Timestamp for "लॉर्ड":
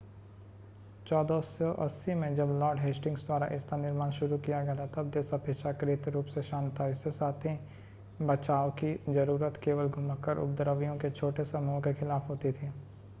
2.59-2.79